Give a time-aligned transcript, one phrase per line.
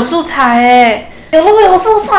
[0.00, 2.16] 有素材哎，有录有素材。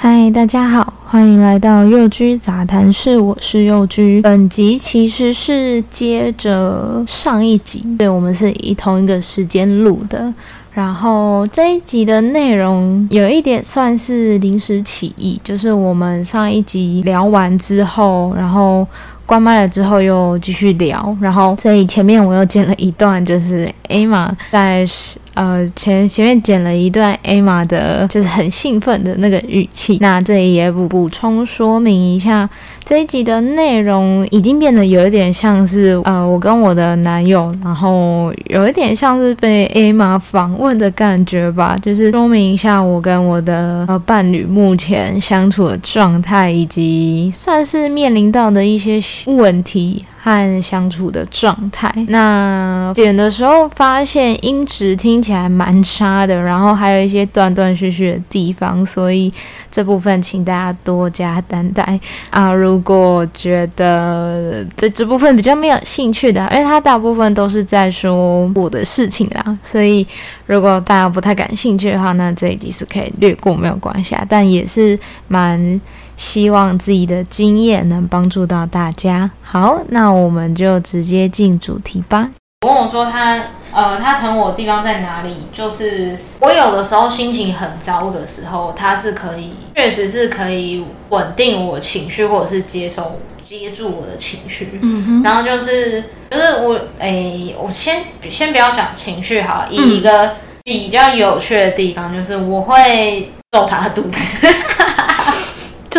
[0.00, 4.20] 嗨，大家好，欢迎来到祐 G 杂谈室，我是祐 G。
[4.20, 10.32] 本集其实是接着上一集，对，我们是以同一个时间录的。
[10.72, 18.86] 然后这一集的内容有一点算是临时起意，就是我们上一集聊完之后，然后
[19.26, 24.86] 关麦了之后又继续聊，然后所以前面我又剪了一段，就是 Emma 在。
[25.34, 29.98] 呃，前前面剪了一段 Emma 的，就是很兴奋的那个语气。
[30.00, 32.48] 那这里也补补充说明一下，
[32.84, 41.76] 这一集的内容已经变得有一点像是，呃，我跟我的男友，然后有一点像是被 Emma 访问的感觉吧。
[41.82, 50.04] 就是说明一下我跟我的呃伴侣目前相处的状态，以及算是面临到的一些问题。
[50.22, 51.90] 和相处的状态。
[52.08, 59.32] 那剪的时候发现音质听起来蛮差的，然后还有一些断断续续的地方，所以
[59.72, 62.52] 这部分请大家多加担待啊！
[62.52, 70.06] 如果觉得对这部分比较没有兴趣的，因为它大部分都是在说我的事情啦，所以
[70.44, 74.22] 如果大家不太感兴趣的话，那这一集是可以略过，没有关系啊。
[74.28, 75.80] 但也是蛮。
[76.20, 79.30] 希望自己的经验能帮助到大家。
[79.40, 82.28] 好，那我们就直接进主题吧。
[82.60, 85.34] 我跟我说他，呃，他疼我的地方在哪里？
[85.50, 93.18] 就是我有的时候心情很糟的时候，他是可以，确实是可以稳定我情绪，或者是接受、
[93.48, 94.78] 接住我的情绪。
[94.82, 95.22] 嗯哼。
[95.22, 100.34] 然后就是，就是我，哎、欸，我先先不要讲情绪哈，以一个
[100.64, 104.46] 比较有趣的地方，就是我会揍他的肚子。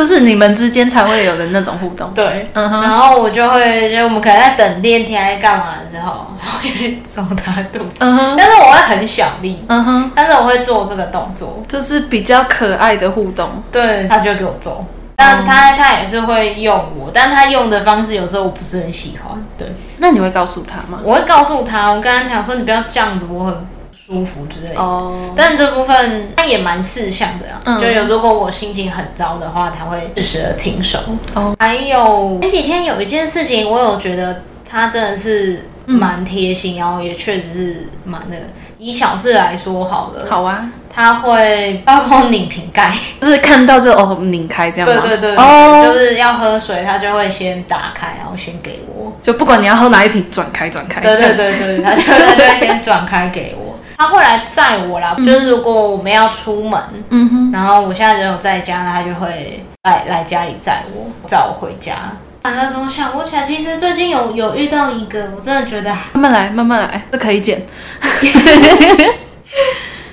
[0.02, 14.84] 就是你们之间才会有的那种互动，对，嗯哼，然后我就会，就我们可能在等电梯还是干嘛的时候，然后也会揍他肚子，嗯哼，但是我会很小力，嗯哼，但是我会做这个动作，就是比较可爱的互动，对，他就会给我做，
[15.18, 19.68] 但他他也是会用我，但他用的方式有时候我不是很喜欢，对，
[19.98, 20.98] 那你会告诉他吗？
[21.04, 23.68] 我会告诉他，我跟他讲说你不要这样子，我很。
[24.12, 25.14] 舒服之类的，oh.
[25.38, 27.62] 但这部分他也蛮四项的啊。
[27.64, 31.00] 嗯、就有如果我心情很糟的话，他会适时的停手。
[31.34, 31.56] 哦，oh.
[31.58, 38.42] 还有前几天有一件事情，我有觉得他真的是蛮贴心，嗯、然后也确实是蛮那个。
[38.78, 42.92] 以小事来说好了，好啊，他会帮我拧瓶盖，
[43.22, 45.02] 就是看到就哦拧开这样吗？
[45.08, 51.00] 对对对，哦，就是要喝水，他就会先打开，然后先给我，就不管你要喝哪一瓶，转开转开。
[51.00, 53.71] 对对对对，他就他就会先转开给我。
[54.02, 61.94] 他会来载我啦，嗯、就是如果我们要出门，嗯哼，然后我现在人有在家，那他就会来来家里载我，载我回家。
[62.42, 67.62] 反正从想不起来，其实最近有有遇到一个，我真的觉得慢慢来，慢慢来，这可以剪。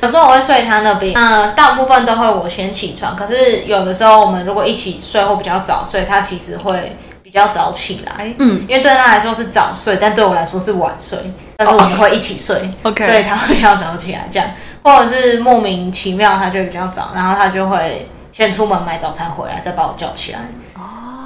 [0.03, 3.17] 有时候我会睡他那边，那大部分都会我先起床。
[3.17, 6.95] 可是有的时候我们如果一起睡或比较早所以，他其实会
[7.31, 11.19] 比较早起来，嗯，因为对他来说是早睡，但对我来说是晚睡。
[11.59, 14.49] 但是我们会一起睡， OK，所以他会比较早起来，这样，
[14.83, 20.39] 或者是莫名其妙他就比较早，然后他就会先出门买早餐回来，再把我叫起来。
[20.75, 20.81] 哦，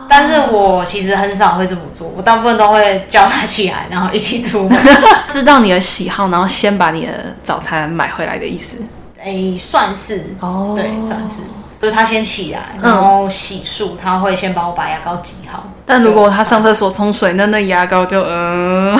[0.08, 4.76] 但是我其实很少会这么做，我大部分都会叫他起来，然后一起出门。
[5.28, 7.12] 知道你的喜好，然后先把你的
[7.44, 8.78] 早餐买回来的意思？
[9.20, 11.42] 哎、欸，算是哦，对，算是。
[11.80, 15.64] 就是他先起来，然后洗漱，嗯、他会先帮我把牙膏挤好。
[15.84, 18.98] 但如果他上厕所冲水，那那牙膏就嗯，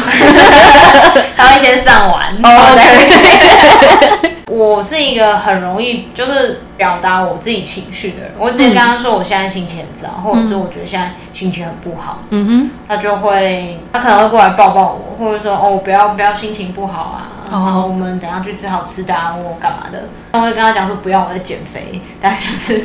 [1.37, 2.35] 他会先上完。
[2.43, 4.33] OK。
[4.55, 8.33] 我是一个很容易就是表达我自己情绪的人。
[8.39, 17.29] 我之前跟他说我现在心情很糟，或者是我觉得现在心情很不好，嗯哼，他就会他可能会过来抱抱我，或者说哦不要不要心情不好啊。
[17.51, 20.03] 然后我们等下去吃好吃的啊，我干嘛的？
[20.33, 22.83] 我会跟他讲说不要，我在减肥，但就是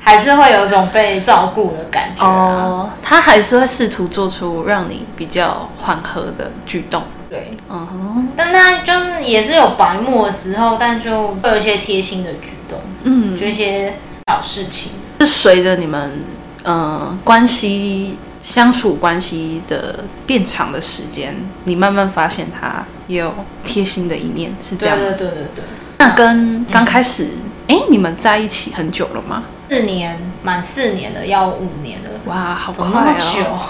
[0.00, 2.90] 还是会有一种被照顾的感觉哦。
[3.02, 7.02] 他还是会试图做出让你比较缓和的举动。
[7.28, 8.28] 对，嗯哼。
[8.36, 13.94] 但他就是也是有白目的时候，但就会有一些贴心的举动，嗯，就一些
[14.26, 14.92] 小事情。
[15.20, 16.24] 是随着你们
[16.62, 21.34] 嗯、呃、关系相处关系的变长的时间，
[21.64, 22.84] 你慢慢发现他。
[23.08, 23.34] 也有
[23.64, 24.94] 贴心的一面，是这样。
[24.94, 25.64] 对对对对对。
[25.96, 27.24] 那跟刚开始，
[27.66, 29.44] 哎、嗯欸，你们在一起很久了吗？
[29.68, 32.10] 四年，满四年了，要五年了。
[32.26, 33.60] 哇，好快哦！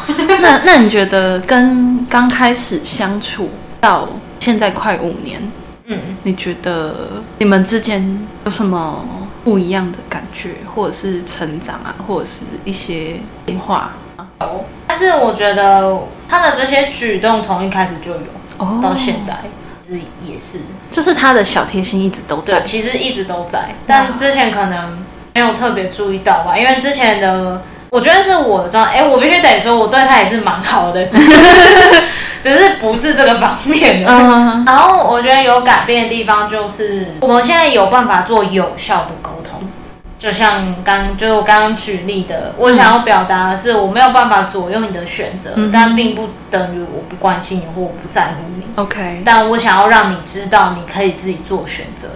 [0.41, 3.51] 那 那你觉得跟刚开始相处
[3.81, 4.09] 到
[4.41, 5.41] 现在快五年，
[5.87, 9.05] 嗯，你觉得你们之间有什么
[9.45, 13.93] 不一样的感觉，或者是成长啊，或者是一些变化？
[14.41, 15.99] 有，但是我觉得
[16.29, 18.21] 他的这些举动从一开始就有。
[18.83, 19.39] 到现在，
[19.87, 20.59] 其实也是，
[20.91, 22.61] 就是他的小贴心一直都在。
[22.63, 24.99] 其实一直都在，但之前可能
[25.35, 31.33] 没有特别注意到吧，因为之前的我觉得是我的状态，哎，我必须得说，我对他也是蛮好的，只是，
[32.43, 34.09] 只是不是这个方面的。
[34.11, 39.61] 嗯、然后我觉得有改变的地方就是，我们现在有办法做有效的沟通。
[40.19, 48.65] 就像刚就是我刚刚举例的，我想要表达的是，我没有办法左右你的选择，嗯、但并不等于我不关心你或我不在乎你。
[48.75, 52.09] OK，但我想要让你知道，你可以自己做选择，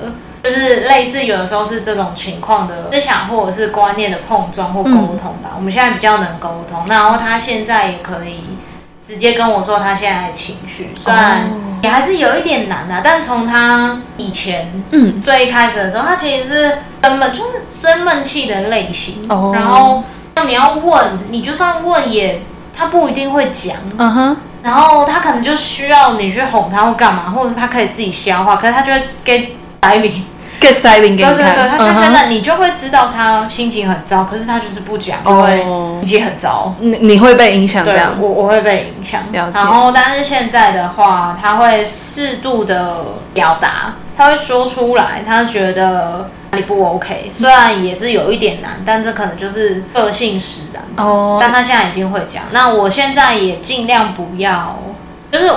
[0.42, 5.50] 就是类似有的时候是这种情况的思想或者是观念的碰撞或沟通吧。
[5.50, 8.58] 嗯、我们现在比较能沟通，然后他现在也可以
[9.02, 11.50] 直接跟我说他现在的情绪，虽然
[11.82, 16.78] 也还是有一点难的、啊，但从他以前嗯最一开始的时候，他其实是。
[17.02, 19.52] 根本就是生闷气的类型，oh.
[19.52, 20.04] 然后
[20.36, 22.40] 那你要问，你就算问也，
[22.72, 23.76] 他不一定会讲。
[23.98, 24.36] 嗯哼、uh，huh.
[24.62, 30.24] 然后他可能就需要你去哄他或干嘛，或者是他可以自己消化，可是他就会给塞饼，
[30.62, 31.36] 给塞饼给你看。
[31.36, 35.62] 对对对，他就真的你就会知道他心情很糟，可是他就是不讲，就会
[36.02, 36.72] 心情很糟。
[36.78, 38.16] 你你会被影响这样？
[38.20, 39.22] 我我会被影响。
[39.32, 42.98] 然后但是现在的话，他会适度的
[43.34, 46.30] 表达，他会说出来，他觉得。
[46.52, 47.30] 哪里不 OK？
[47.32, 50.84] 虽然也是有一点难，但这可能就是个性使然。
[50.98, 52.42] 哦，但他现在已经会讲。
[52.50, 54.78] 那我现在也尽量不要，
[55.32, 55.50] 就是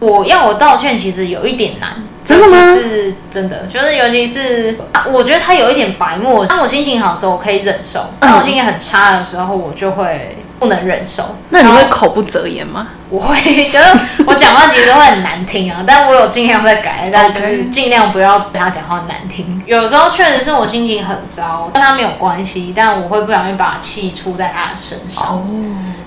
[0.00, 1.90] 我要我道歉，其实有一点难。
[2.24, 2.74] 真的吗？
[2.76, 4.78] 是真的，就是尤其是
[5.10, 6.44] 我觉得他有一点白目。
[6.46, 10.36] 当我心情好的时候，我可以忍受；当我心情很差的时候，我就会。
[10.62, 12.86] 不能忍受，那你会口不择言吗？
[13.08, 13.34] 我会，
[13.68, 19.60] 就是我讲话其实会很难听啊， 但我有尽量在改，但是尽量不要被他讲话难听。
[19.66, 25.34] 有时候确实是我心情很糟，跟他没有关系，但我会不小心把气出在他的身上。
[25.34, 25.42] 哦，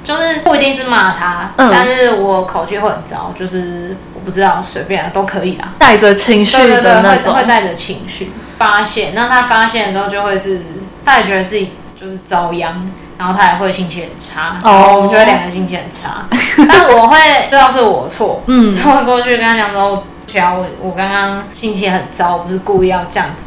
[0.06, 9.14] 就是不一定是骂他，嗯、但是我口气会很糟，就是我不知道，随便啊，都可以啦，带着情绪的那种，会带着情绪发现。
[9.14, 10.62] 那他发现的时候，就会是
[11.06, 12.92] 他也觉得自己就是遭殃。
[13.18, 14.96] 然后他也会心情很差，哦，oh.
[14.98, 16.26] 我们觉得两个心情很差。
[16.68, 17.18] 但我会
[17.50, 23.46] 知道是我错，嗯，就会过去跟他讲说，只要我我刚刚心情很糟，我不是故意要这样子。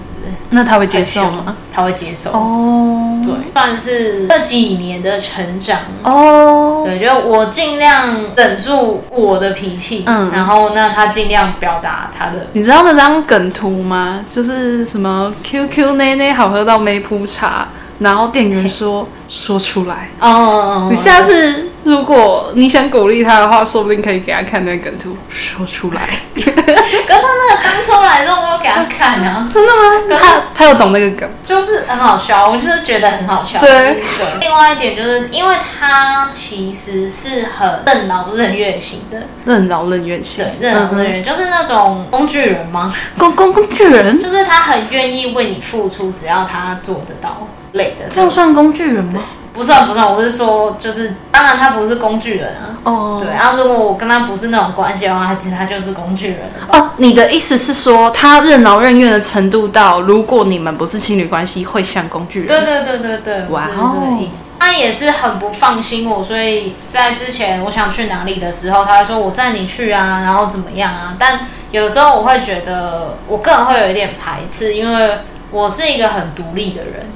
[0.51, 1.57] 那他会接受吗？
[1.73, 3.27] 他会接受哦，oh.
[3.27, 6.83] 对，算是这几年的成长哦。
[6.83, 6.87] Oh.
[6.87, 12.47] 对，就我尽量忍住我的脾气，嗯，然后那他尽量表达他的。
[12.53, 14.25] 你知道那张梗图吗？
[14.31, 17.69] 就是什么 QQ 奶奶好喝到没铺茶。
[17.99, 19.07] 然后店员说：“Hey.
[19.29, 20.91] 说出来哦，oh.
[20.91, 26.01] 你下次如果你想鼓励他的话，说不定可以给他看那个梗图，说出来。
[26.35, 26.65] 可是他
[27.05, 29.83] 那个刚出来的时候，我有给他看啊，真的吗？
[30.09, 33.59] 是他他有懂那个梗，就是很好笑，我就是觉得很好笑。
[33.59, 34.27] 对对。
[34.41, 42.95] 另外一点就是，因为他其实是很任劳任怨型的，任劳任怨型，对，任劳任怨，就是那种工具人吗？
[43.19, 47.47] 工工工具人，就是他很愿意为你付出，只要他做得到。
[47.73, 49.21] 累的，这样算工具人吗？
[49.53, 52.79] 不算不算，我是说，就是当然他不是工具人啊。
[52.85, 56.39] 哦，对，然后如果我跟他不是那种关系的话，其实他就是工具人。
[56.71, 62.47] 哦，你的意思是说，他任劳任怨的程度到，如果你们不是情侣关系，会像工具人？
[62.47, 64.21] 对对对对对，哇哦。
[64.61, 71.17] 他也是很不放心我，所以在之前我想去哪里的时候，他会说我载你去啊，然后怎么样啊？
[71.19, 71.41] 但
[71.73, 75.19] 有时候我会觉得，我个人会有一点排斥，因为
[75.51, 77.07] 我是一个很独立的人。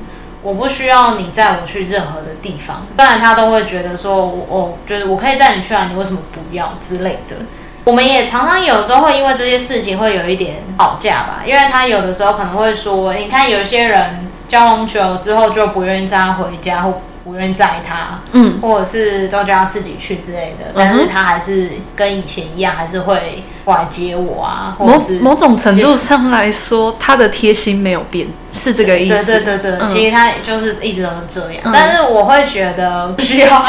[0.42, 7.36] 我不需要你载我去任何的地方，不然他都会觉得说，我我，就是我可以载你去啊，你为什么不要之类的。
[7.84, 17.00] 我们也常常有时候会因为这些事情会有一点吵架吧，因为他有的时候可能会说，你看有些人交往久之后就不愿意载他回家或。
[17.24, 24.74] 不愿载他，嗯，或者是都叫他自己去之类的，但是他还是跟以前一样，还是会过来接我啊。
[24.76, 29.24] 或者是某某种程度上来说，他的贴心没有变，是这个意思。
[29.24, 31.62] 对对对对，嗯、其实他就是一直都是这样。
[31.64, 33.64] 嗯、但是我会觉得不需要，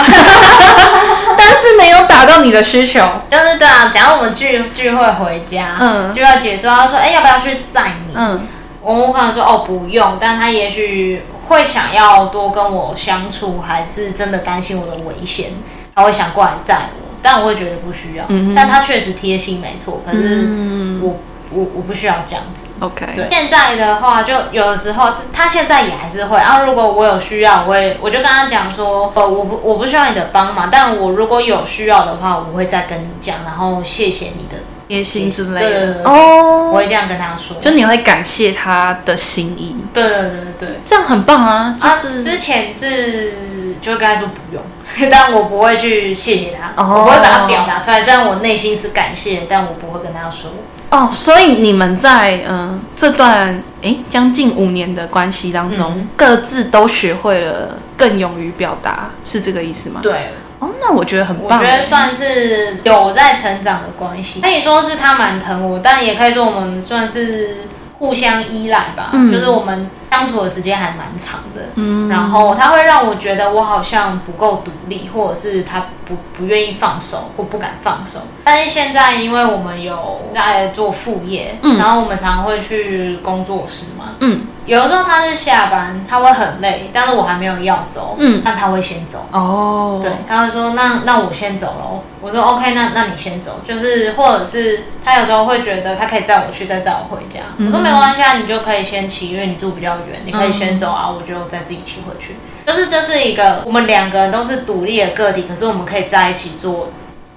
[1.37, 2.99] 但是没有达到你的需求。
[3.29, 8.13] 就是对啊，假如我们聚聚会回家，嗯，就要解说，他说，哎、欸，要不要去载你？
[8.15, 8.47] 嗯，
[8.81, 11.21] 我可能说，哦，不用，但他也许。
[11.47, 15.51] 会想要多跟我相处，还是真的担心我的危险？
[15.95, 18.25] 他会想过来载我，但我会觉得不需要。
[18.29, 20.01] 嗯、但他确实贴心，没错。
[20.05, 21.19] 可是我
[21.51, 22.67] 我我不需要这样子。
[22.79, 23.27] OK，对。
[23.29, 26.37] 现在的话，就有的时候他现在也还是会。
[26.37, 34.57] 然后如果我有需要，我会我就跟他讲说，呃，我不我不需要你的帮忙，但我如果有需要的话，我会再跟你讲，然后谢谢你的。
[34.93, 39.75] 贴心之类的哦，oh, 我会这样跟他说，就你会感谢他的心意。
[39.91, 41.75] 对对对对，这样很棒啊！
[41.75, 43.33] 就是、啊、之前是
[43.81, 44.61] 就跟他说不用，
[45.09, 46.99] 但我不会去谢谢他，oh.
[46.99, 47.99] 我不会把它表达出来。
[47.99, 50.51] 虽然我内心是感谢，但我不会跟他说。
[50.91, 60.01] 哦，所以你们在嗯、呃、这段诶将近五年的关系当中，嗯、各自都学会了更勇于表达，是这个意思吗？
[60.03, 60.31] 对。
[60.59, 61.57] 哦，那我觉得很棒。
[61.57, 67.57] 我觉得算是有在成长的关系，可以说是他蛮疼我，但也可以说我们算是
[67.99, 69.09] 互相依赖吧。
[69.13, 71.61] 嗯，就是我们相处的时间还蛮长的。
[71.75, 78.19] 嗯，然后他会让我觉得我好像不够独立，或者是他不不愿意放手或不敢放手。
[78.43, 84.41] 但是现在因为我们有在做副业，嗯，然后我们常常会去工作室嘛，嗯。
[84.65, 89.25] 有的时候他是下班，他会很累，但是我还没有要走，嗯，那他会先走。
[89.33, 92.01] 哦，对，他会说那那我先走喽。
[92.21, 97.41] 我说 OK，那那你先走，就是或者是他有时候会觉得他可以载我去，再载我回家。
[97.57, 102.37] 嗯、我说没关系啊，你就可以先骑，因为你住比较远，你可以先走啊，我就再自己骑回去。
[102.65, 106.89] 就是这是一个我们两个人都是独立的个体，可是我们可以在一起做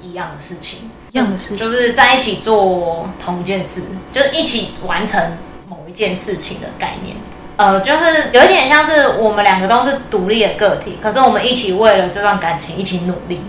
[0.03, 5.37] 一样的事情，一样的事情，就是在一起做同一件事，就是一起完成
[5.69, 5.79] 某。
[5.89, 7.17] 一件事情的概念，
[7.57, 13.41] 呃，就是有一点像是我们两个都是独立的个体，可是我们一起为了这段感情一起努力，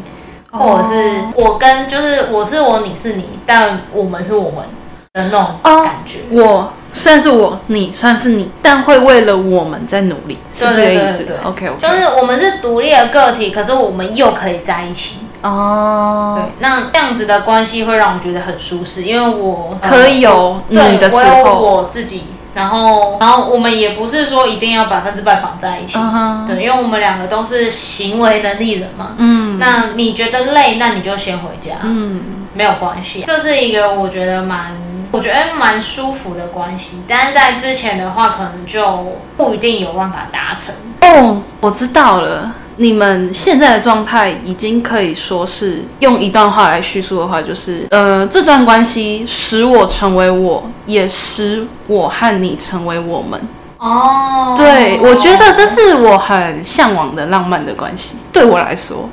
[0.50, 4.64] 或者是我跟就是我是我，你是你，但我们是我们
[5.12, 6.20] 的那种感觉。
[6.20, 11.26] 哦、我算是我，你算是你，但会为了我们在努力，是这个意思。
[11.44, 15.20] OK，OK，就是我们是独立的个体，可是我们又可以在一起。
[15.44, 22.24] 哦，对，那这样子的关系会让我觉得很舒适，因为我可以有你的时候，我有我自己。
[22.56, 26.48] 然后，然后我们也不是说一定要百分之百绑在一起，uh huh.
[26.48, 29.10] 对，因为我们两个都是行为能力人嘛。
[29.18, 32.20] 嗯，那你觉得累，那你就先回家，嗯，
[32.56, 33.22] 没有关系。
[33.24, 34.72] 这是一个我觉得蛮，
[35.12, 37.02] 我觉得蛮舒服的关系。
[37.08, 40.74] 但是在之前的话，可能就不一定有办法达成。
[41.02, 42.54] 哦，我知道了。
[42.80, 53.42] 你们现在的状态已经可以说是用一段话来叙述的话，就是呃，这段关系使我成为我，也使我和你成为我们。
[53.80, 58.16] 哦，对，我觉得这是我很向往的浪漫的关系。
[58.32, 59.10] 对我来说，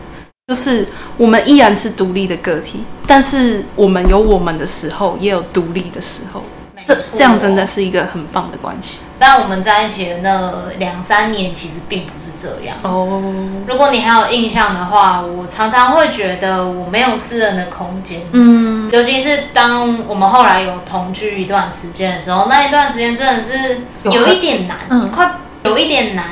[0.46, 0.86] 就是
[1.16, 6.42] 我们依然是独立的个体，但是我们有我们的时候，也有独立的时候。
[6.86, 9.00] 这这样真的是一个很棒的关系。
[9.18, 13.22] 但我们在一起的那两三年，其实并不是这样哦。
[13.66, 18.20] 如果你还有印象的话，我常常会觉得我没有私人的空间。
[18.32, 26.26] 嗯，尤其是当我们后来有同居一段时间的时候，那一段时间真的是有一点难，嗯，快有一点难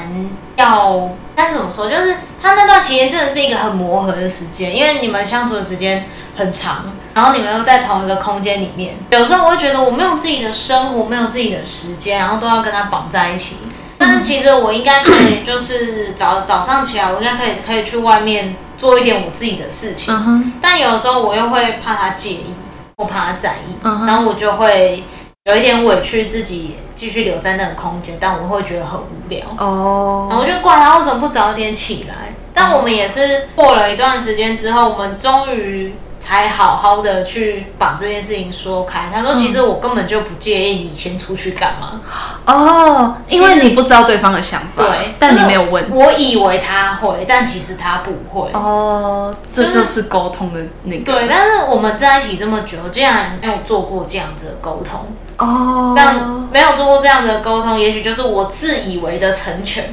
[0.56, 1.08] 要。
[1.42, 6.84] 但是怎么说，就是他那段期间真的是一个很磨合的时间，因为你们相处的时间很长。
[7.14, 13.56] 然后你们又在同一个空间里面，有时候我会觉得我没有自己的生活，没有自己的时间，然后都要跟他绑在一起。
[13.98, 20.14] 但是其实我应该可以，就是早早上起来，我应该可以可以去外面做一点我自己的事情。
[20.14, 20.42] Uh huh.
[20.62, 22.54] 但有时候我又会怕他介意，
[22.98, 24.06] 我怕他在意，uh huh.
[24.06, 25.02] 然后我就会
[25.44, 29.44] 有一点委屈自己继续留在那个空间，但我会觉得很无聊。
[29.58, 30.30] 哦，uh.
[30.30, 32.32] 然后我就怪他为什么不早点起来。
[32.54, 35.94] 但我们也是过了一段时间之后，我们终于。
[36.24, 39.10] 才好好的去把这件事情说开。
[39.12, 42.00] 他说：“其实我根本就不介意你先出去干嘛。”
[42.46, 44.84] 哦，因为你不知道对方的想法。
[44.84, 45.84] 对，但你没有问。
[45.90, 48.48] 我以为他会，但其实他不会。
[48.52, 51.04] 哦，这就是沟通的那个。
[51.04, 55.00] 对，但是我们在一起这么久，竟然没有做过这样子的沟通。
[55.42, 56.16] 哦，但
[56.52, 59.84] 没有做过这样的沟通，也许就是我自以为的成全。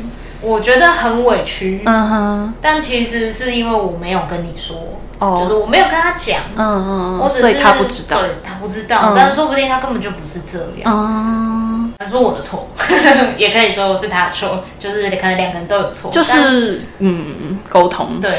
[0.42, 1.82] 我觉得很委屈。
[1.86, 4.78] 嗯哼，但其实是因为我没有跟你说。
[5.20, 12.70] 哦，就是我没有跟他讲，嗯嗯嗯，所以他不知道，对，他不知道，嗯、但是说不定他根本就不是这样，嗯，他说我的错，
[13.36, 18.32] 也可以说是他的错，就是可能两个人都有错，就是嗯沟通，对，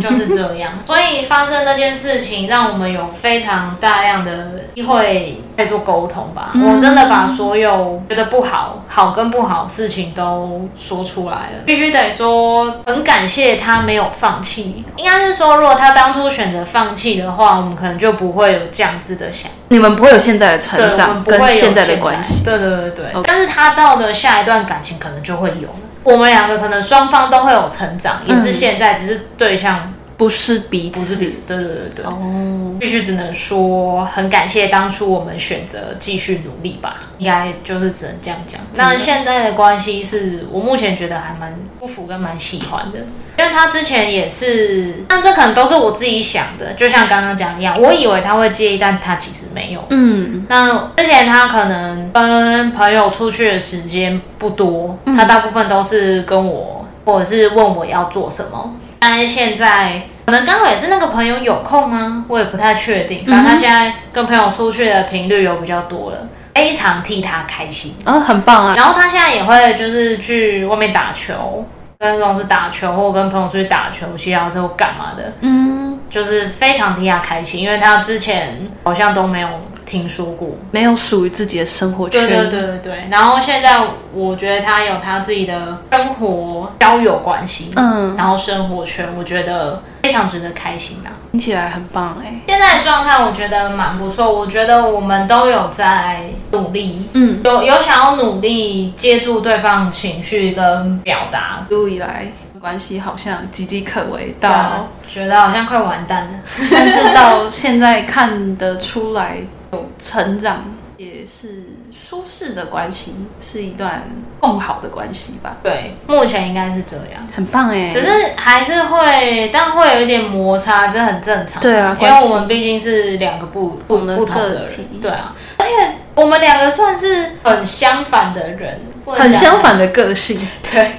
[0.00, 16.30] 就是这样，所以发生那件事情，让我们有非常大量的机会在做沟通吧，嗯、我真的把所有觉得不好、好跟不好事情都说出来了，必须得说很感谢他没有放弃，应该是说如果他当初。
[16.30, 19.50] 选择放弃的话，我们可能就不会有这样子的想。
[19.68, 22.44] 你们不会有现在的成长，跟现在的关系。
[22.44, 23.04] 对对对对。
[23.24, 25.68] 但是他到的下一段感情可能就会有。
[26.04, 29.92] 我们两个可能双方都会有成长，也是现在，只是对象。
[30.20, 32.04] 不是彼此，不是彼此，对对对对。
[32.04, 38.60] 哦，必须只能说很感谢当初我们选择继续努力吧，应该就是只能这样讲。
[38.74, 42.98] 那现在的关系是我目前觉得还蛮舒服跟蛮喜欢的，
[43.38, 49.82] 因为他之前也是，但这可能都是我自己想的，就像刚刚讲一样，我以为他会介意，但他其实没有。
[49.88, 58.76] 嗯，那之前他可能跟朋友出去的时间不多，他大部分都是跟我，或者是问我要做什么。
[59.00, 62.24] 但是现在可能刚好也是那个朋友有空吗？
[62.28, 63.24] 我也不太确定。
[63.26, 66.18] 反正他现在跟朋友出去的频率有比较多了，
[66.54, 67.96] 非常替他开心。
[68.04, 68.74] 嗯，很棒啊。
[68.76, 71.64] 然后他现在也会就是去外面打球，
[71.98, 75.32] 跟公司打球，或跟朋友出去打球，其他之后干嘛的？
[75.40, 79.48] 嗯，就是非常替他开心，因为他之前好像都没有。
[79.90, 82.24] 听说过没有属于自己的生活圈？
[82.24, 83.04] 对对对对对。
[83.10, 83.82] 然后现在
[84.14, 91.10] 我觉得他有他自己的生活交友关系，嗯，然后生活圈，我觉得非常值得开心啊。
[91.32, 92.40] 听起来很棒哎。
[92.46, 101.66] 现在的状态我觉得蛮不错，我觉得我们都有在努力，嗯，有有想要努力接住对方情绪跟表达。
[101.68, 102.30] 一路以来
[102.60, 106.30] 关系好像岌岌可危，到觉得好像快完蛋了，
[106.70, 109.38] 但是到现在看得出来。
[109.72, 110.64] 有成长，
[110.96, 114.02] 也是舒适的关系，是一段
[114.40, 115.56] 更好的关系吧？
[115.62, 117.92] 对，目前应该是这样，很棒哎。
[117.92, 121.62] 只是还是会，但会有一点摩擦，这很正常。
[121.62, 124.70] 对啊，因为我们毕竟是两个不不不同的人。
[125.00, 130.36] 对啊，而且我们两个算是很相反的人，很相反的个性。
[130.72, 130.96] 对，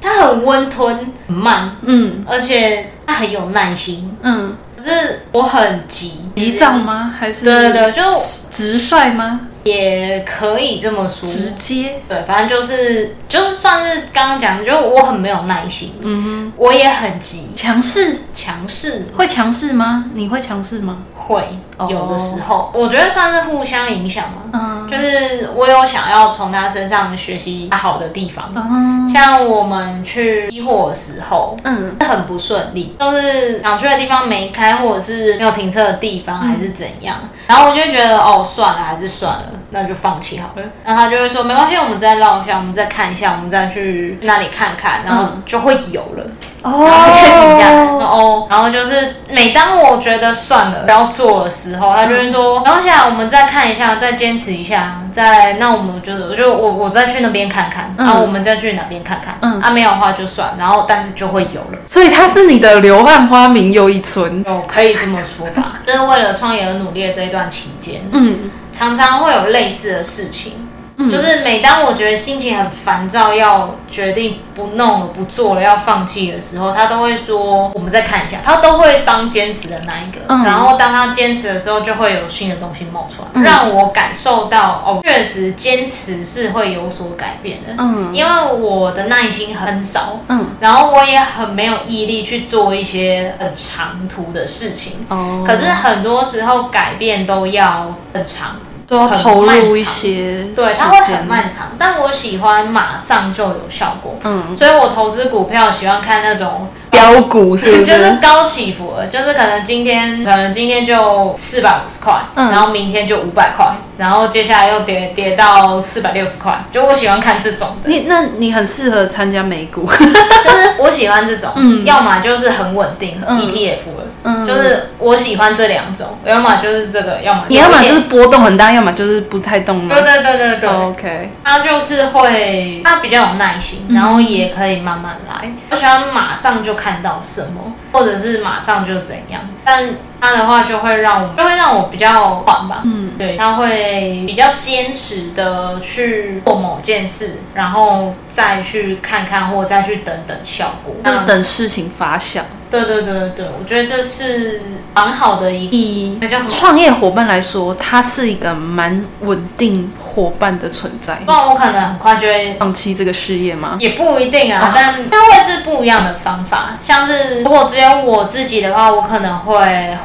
[0.00, 4.56] 他很温吞，很慢，嗯，而且他很有耐心，嗯。
[4.84, 7.14] 可是我很急，急躁吗？
[7.18, 8.02] 还是对对对，就
[8.50, 9.40] 直率吗？
[9.62, 12.02] 也可以这么说，直接。
[12.06, 20.04] 对，反正就是就是算是刚刚讲的，就我很没有耐心，嗯哼，我也很急，强势，强势，会强势吗？
[20.12, 20.98] 你会强势吗？
[21.26, 24.42] 会，有的时候，我觉得算是互相影响嘛。
[24.52, 28.52] 嗯，就是我有想要从他身上学习他好的地方。
[28.54, 37.16] 嗯，像我们去批货的时候，嗯，很不顺利，就是想去的地方没开，或者是没有停车的地方，还是怎样。
[37.46, 40.62] 然后我就觉得，哦，算了，还是算了，那就放弃好了。
[40.84, 46.24] 然后他就会说，没关系，我们再绕一下，我们再看一下，我们再去那里看看，然后就会有了。
[46.62, 70.63] 哦，然后就停下来说哦，然后就是每当我觉得算了不要做的时候，他就会说，然后现在我们再看一下，再坚持一下，再那我们就是就我我再去那边看看，然后我们再去哪边看看，嗯，啊没有的话就算，然后但是就会有了，所以他是你的流汗花明又一村，哦，可以这么说吧， 就是为了创业而努力的这一段期间，嗯，常常会有类似的事情。
[70.96, 80.20] 就是每当我觉得心情很烦躁，要决定不弄了、不做了、要放弃的时候，他都会说：“我们再看一下。”他都会当坚持的那一个。
[80.28, 80.44] 嗯。
[80.44, 87.74] 然后当他坚持的时候，就会有新的东西冒出来，嗯、让我感受到哦，确实坚持是会有所改变的。
[87.78, 88.14] 嗯。
[88.14, 90.20] 因为我的耐心很少。
[90.28, 90.46] 嗯。
[90.60, 95.04] 然后我也很没有毅力去做一些很长途的事情。
[95.08, 95.44] 哦。
[95.46, 98.56] 可是很多时候改变都要很长。
[98.86, 101.68] 都要投入一些，对，它会很漫长。
[101.78, 107.84] 但我喜欢马上就有效果，嗯，所以我投资股票喜欢看那种标股，是不是？
[107.84, 113.66] 就是高起伏的，就是可能今天，可能今天就四百五十块，嗯，然后明天就五百块，
[113.96, 117.88] 然后接下来又跌跌到四百六十块，就我喜欢看这种的。
[117.90, 124.03] 你那你很适合参加美股， 就是我喜欢这种，嗯，要么就是很稳定，ETF 的。
[124.24, 129.86] 嗯，就是我喜欢这两种，要么就是这个，要么你要么就是波动很大，要么就是不太动。
[129.86, 131.30] 对对对对对，OK。
[131.44, 135.48] 他就是会，他比较有耐心，然后也可以慢慢来。
[135.70, 142.82] 我喜欢马上就看到什么，或者是马上就怎样，但他的话就会让我，就会让我比较缓吧。
[142.84, 152.40] 嗯，对，他会比较坚持的去做某件事，然后再去看看，或再去等等效果，那等事情发酵。
[152.68, 154.60] 对对对对，我觉得这是
[154.92, 161.14] 蛮好的一以那叫什么创业伙伴来说，他是一个蛮稳定伙伴的存在。
[161.26, 163.76] 不然我可能很快就会放弃这个事业吗？
[163.80, 166.76] 也不一定啊，哦、但它会是不一样的方法。
[166.82, 169.56] 像是如果只有我自己的话，我可能会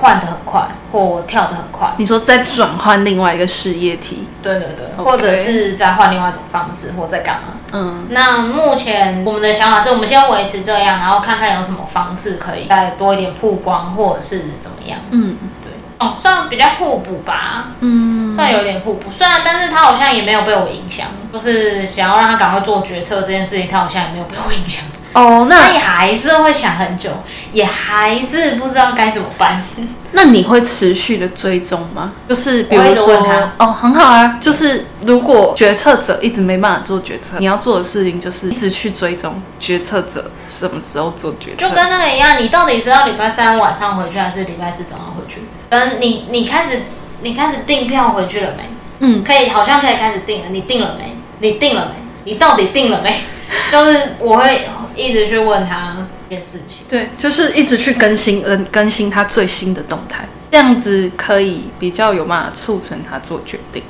[0.01, 1.89] 换的很快，或跳的很快。
[1.97, 4.27] 你说再转换另外一个事业体？
[4.41, 7.41] 对对对.或者是再换另外一种方式，或在干嘛？
[7.71, 14.97] 嗯，那目前我们的想法是我们先维持这样，然后看看有什么方式可以再多一点曝光，或者是怎么样。
[15.11, 15.58] 嗯，对，
[15.99, 17.67] 哦，算比较互补吧。
[17.81, 24.85] 嗯，算有点互补，虽然但是他好像也没有被我影响，就是想要让他赶快做决策这件事情，他好像也没有被我影响。
[25.11, 27.09] 哦，那他也还是会想很久，
[27.51, 29.63] 也还是不知道该怎么办。
[30.13, 32.13] 那你会持续的追踪吗？
[32.27, 34.37] 就是比如说，哦，很好啊。
[34.39, 41.67] 就是如果决策者一直没办法做决策，你要做的事情就是一直去追踪决策者什么时候做决策。
[41.67, 45.41] 就跟那个一样，你到底是要礼拜三晚上回去，还是礼拜四早上回去？
[45.69, 46.81] 嗯，你你开始
[47.21, 48.63] 你开始订票回去了没？
[48.99, 50.47] 嗯，可以，好像可以开始订了。
[50.49, 51.15] 你订了没？
[51.39, 52.31] 你订了没？
[52.31, 53.21] 你到底订了没？
[53.71, 54.61] 就是我会。
[54.95, 55.95] 一直去问他，
[56.29, 56.79] 这件事情。
[56.89, 63.81] 对，就是一直去更新，嗯，更新他最新的动态，这样子可以比较有办法促成他做决定。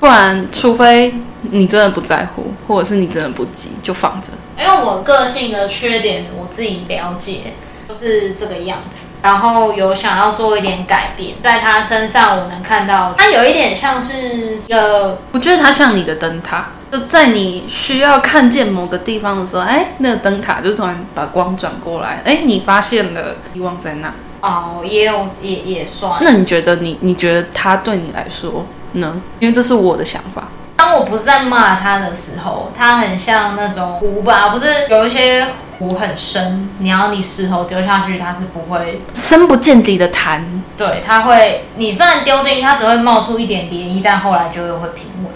[0.00, 4.32] 不然除非你真的不在乎，或者是你真的不急，就放着。
[4.58, 7.52] 因为我个性的缺点我自己了解，
[7.88, 9.05] 就是这个样子。
[9.22, 24.12] 然后有想要做一点改变，在他身上我能看到，他有一点像是一个，我觉得他像你的灯塔，就在你需要看见某个地方的时候，哎，那个灯塔就突然把光转过来，哎，你发现了希望在那。
[24.42, 26.20] 哦，也有也也算。
[26.22, 29.20] 那你觉得你你觉得他对你来说呢？
[29.40, 30.46] 因为这是我的想法。
[30.76, 35.46] 当我不是在骂他的时候，他很像那种湖吧，不是有一些。
[35.78, 40.42] 湖很深，你要你石头丢下去，它是不会深不见底的潭。
[40.74, 45.30] 对，它会，你虽然丢进去，它只会冒出一点涟漪，但后来就又会平稳。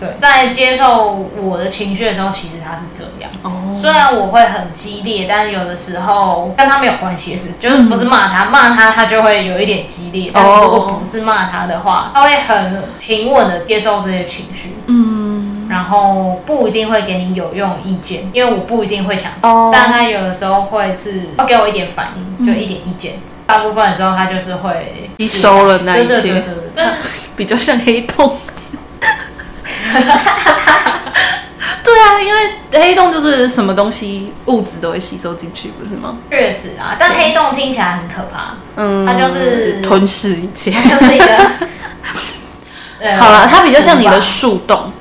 [0.00, 3.30] 嗯，对，在接受我的情绪的时候，其实他是这样。
[3.42, 10.30] 哦，虽然我会很激烈，但是有的时候跟他没有关系的事，就是不是骂他，骂他他就会有一点激烈。
[10.32, 14.74] 但如果不是骂他的话，他会很平稳的接受这些情绪。
[14.86, 15.66] 嗯。
[15.70, 19.72] 然后不一定会给你有用意见，因为我不一定会想，oh.
[19.72, 23.12] 但他有的时候会是会给我一点反应，就一点意见。
[23.14, 26.84] 嗯、大部分的时候他就是会吸收了那一切，对对对对对，
[27.36, 28.36] 比较像黑洞。
[31.82, 32.50] 对啊，因为
[32.80, 36.16] 黑洞就是什么东西物质都会吸收进去，不是吗？
[36.30, 38.54] 确实啊，但黑洞听起来很可怕。
[38.76, 41.26] 嗯，它就是吞噬一切，就是一个。
[43.18, 44.92] 好了，它比较像你的树洞。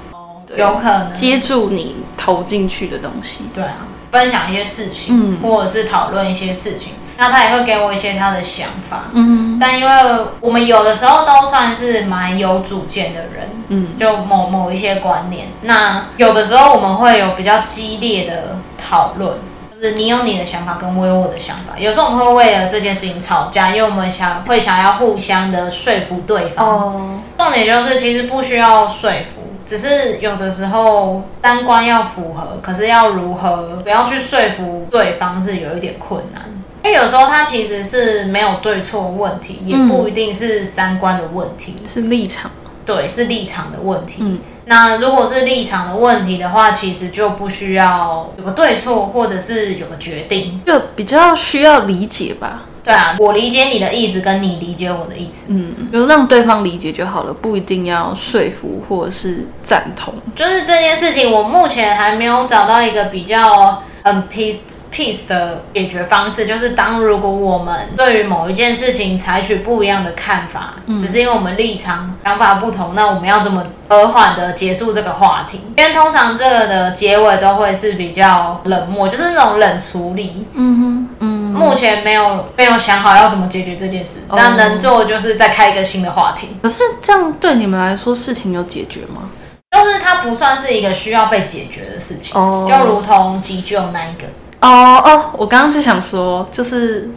[0.56, 9.92] 有可能接住你投进去的东西，对啊，分享一些事情，嗯，或者是讨论一些事情，那他也会给我一些他的想法，嗯，但因为
[10.40, 19.34] 我们有的时候都算是蛮有主见的人，嗯，就某某一些观念，那有的时候我们会有比较激烈的讨论，
[19.76, 29.42] 就是你有你的想法，跟我有我的想法，有时候我们会为了这件事情吵架，因为我们想会想要互相的说服对方，哦，重点就是其实不需要说服。
[29.68, 36.42] 只是有的时候三观要符合，可是要如何不要去说服对方是有一点困难。
[36.84, 42.50] 因为有时候他其实是没有对错问题，也不一定是三观的问题，嗯、是立场。
[42.86, 44.16] 对，是立场的问题。
[44.18, 52.66] 嗯，那如果是立场的问题的话，其实就不需要有个对错，或者是有个决定，就比较需要理解吧。
[52.84, 60.12] 对啊，我理解你的意思，跟你理解我的意思，嗯，就让对方理解就好了，不一定要说服或者是赞同。
[60.36, 64.58] 就是这件事情，我目前还没有找到一个比较很 peace
[64.92, 66.46] peace 的解决方式。
[66.46, 75.62] 就是当如果我们对于某一件事情采取不一样的看法，嗯，只是因为我们立场想法不同，那我们要怎么和缓的结束这个话题？
[75.78, 80.46] 因为通常这个的结尾都会是比较冷漠，就是那种冷处理。
[80.54, 81.40] 嗯哼，嗯。
[81.50, 86.48] 目前没有没有想好要怎么解决这件事，但能做就是再开一个新的话题。
[86.62, 89.24] 可是这样对你们来说事情有解决吗？
[89.72, 94.26] 就是它不算是一个需要被解决的事情，就如同急救那一个。
[94.62, 97.10] 哦哦，我刚刚就想说，就是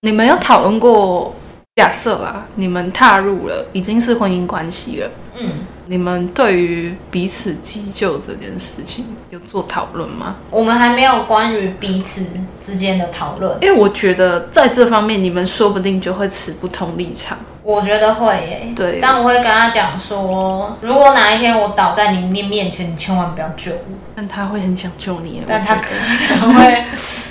[0.00, 1.34] 你们有讨论过，
[1.76, 5.52] 假设啊，你们踏入了已经是婚姻关系了，嗯。
[5.86, 10.36] 你们对于彼此急救这件事情有做讨论吗？
[10.48, 12.24] 我们还没有关于彼此
[12.60, 17.36] 之间的讨论，因为我觉得在这方面你们说不定就会持不同立场。
[17.62, 18.98] 我觉得会耶，对。
[19.00, 23.98] 但我会跟他讲说，如果哪一天我倒在你面前，你千万不要救我。
[24.16, 25.90] 但他会很想救你，但他可
[26.40, 26.84] 能会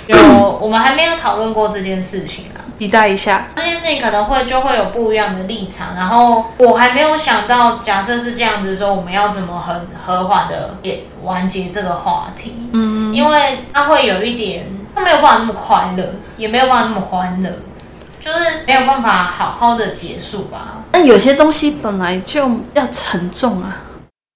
[0.06, 0.58] 有。
[0.60, 2.58] 我们还没有讨论过这件事情啊。
[2.80, 12.54] 期待一下，这件事情可能会就会有不一样的立场，然后我还没有想到，假设是这样子的时候，我们要怎么很和缓的也完结这个话题？
[12.72, 16.02] 嗯，因为他会有一点，他没有办法那么快乐，
[16.38, 17.50] 也没有办法那么欢乐，
[18.20, 20.82] 就是没有办法好好的结束吧。
[20.92, 23.82] 但有些东西本来就要沉重啊。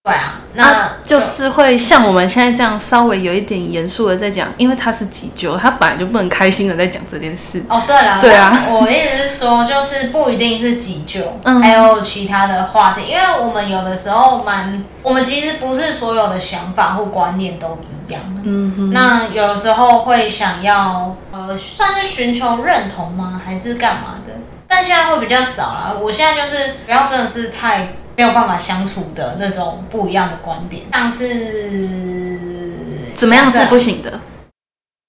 [0.07, 7.65] 对啊，那、啊、就是会像我们现在这样稍微有一点严肃的在讲，因为他是急救，他本来就不能开心的在讲这件事。
[7.71, 23.41] 哦，对了，对啊，我意思是说，就是不一定是急救，嗯，还有其他的话题，因为我们有的时候蛮，我们其实不是所有的想法或观念都一样的，嗯哼，那有的时候会想要，呃，算是寻求认同吗？
[23.43, 24.35] 还是干嘛的？
[24.69, 27.89] 但现在会比较少了，我现在就是不要真的是太。
[28.17, 32.73] 没有办法相处的那种不一样的观点，像是
[33.15, 34.21] 怎么样是不行的？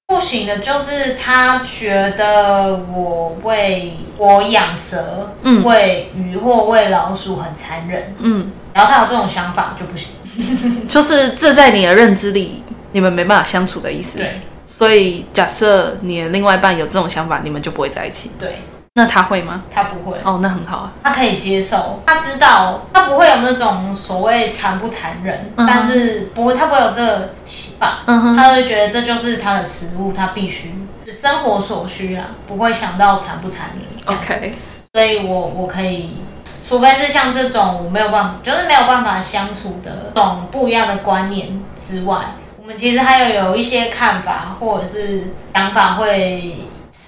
[0.08, 10.10] 不行的，就是他觉得我喂我养蛇、嗯、喂鱼或喂老鼠很残忍，嗯，然后他有这种想法就不行，
[10.88, 14.20] 就是这在你的认知里，你们没办法相处的意思。
[14.20, 18.30] 对，所以假设你的另外一半有这种想法，你们就不会在一起。
[18.40, 18.60] 对。
[18.98, 19.62] 那他会吗？
[19.70, 20.18] 他不会。
[20.24, 20.94] 哦，那很好啊。
[21.04, 27.92] 他可以接受，他知道他不会有那种所谓残不残忍，嗯、但是不会，他不会有这个习惯。
[28.06, 30.74] 嗯哼，他会觉得这就是他的食物，他必须
[31.08, 34.16] 生活所需啊，不会想到残不残忍。
[34.16, 34.54] OK，
[34.94, 36.12] 所以我我可以，
[36.64, 42.20] 除非是像这种我没有办法，就是没有办法相处的这种不一样的观念之外，
[42.58, 46.60] 我们其实还有有一些看法或者是想法会。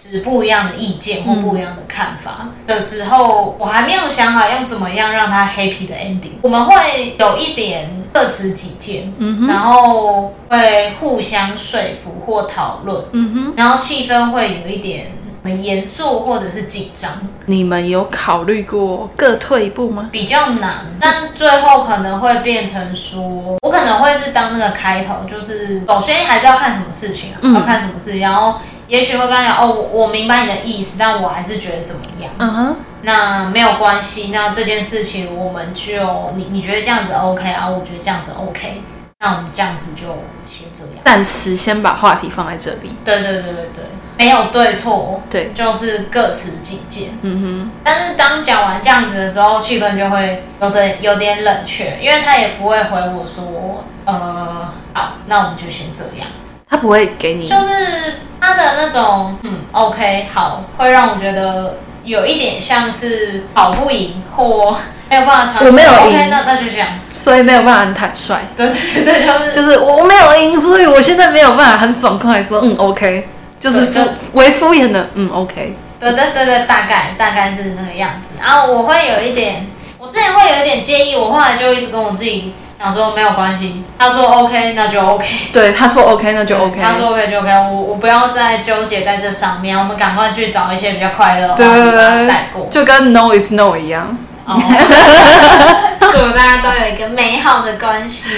[0.09, 6.37] 持不一样的意见或不一样的看法的时候，我还没有想好用怎么样让他 happy 的 ending。
[6.41, 15.11] 我们会有一点各持己见，嗯哼，然后会互相说服或讨论，嗯哼，然后气氛会有一点
[15.43, 17.11] 很严肃或者是紧张。
[17.45, 20.09] 你们有考虑过各退一步吗？
[20.11, 28.59] 比较难，但最后可能会变成说，我可能会是当那个开头，就是首先还是要看什么事情啊，要看什么事情，然后。
[28.87, 32.31] 也许会跟他讲哦，我我明白你的意思，但我还是觉得怎么样？
[32.39, 37.67] 嗯哼，那没有关系，那这件事情我们就你你觉得这样子 OK 啊？
[37.67, 38.81] 我觉得这样子 OK，
[39.19, 40.07] 那我们这样子就
[40.49, 41.03] 先这样。
[41.03, 42.91] 暂时先把话题放在这里。
[43.03, 43.83] 对对对对对，
[44.17, 47.09] 没有对错，对，就是各持己见。
[47.21, 56.27] 嗯哼，但是当讲完这样子的时候，气氛就会有点有点冷却，因为他也不会回我说，呃，好，那我们就先这样。
[56.69, 64.77] 他不会给你，就是他的那种，嗯，OK，好，会让我觉得有一点像是跑不赢或
[65.09, 65.67] 没有办法长久。
[65.67, 68.37] 我没有赢，OK，那那就这样，所以没有办法很坦率。
[68.55, 73.27] 对对对，就是就是我没有赢，所以我现在没有办法很爽快说，嗯，OK，
[73.59, 74.01] 就是敷
[74.33, 75.75] 为敷衍的，嗯，OK。
[75.99, 78.35] 对对对对，大概大概是那个样子。
[78.39, 79.65] 然后我会有一点，
[79.97, 82.53] 我之前会有一点介意，我后来就一直跟我自己。
[82.79, 94.15] 想说没有关系，他说 OK 那就 OK，对，他说 OK 那就 OK，他说 OK 就 OK，我我不要再纠结在这上面，我们赶快去找一些比较快乐的，对就跟 No is No 一样。
[94.45, 94.57] 哦，
[95.99, 98.29] 祝大家都有一个美好的关系，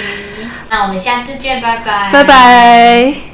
[0.68, 3.29] 那我们下次见，拜拜，拜拜。